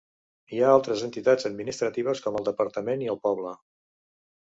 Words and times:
Hi 0.53 0.59
ha 0.61 0.69
altres 0.77 1.03
entitats 1.07 1.47
administratives 1.49 2.21
com 2.23 2.39
el 2.39 2.47
departament 2.47 3.05
i 3.05 3.11
el 3.15 3.21
poble. 3.27 3.53